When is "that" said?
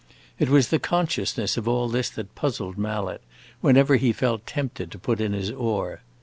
2.09-2.33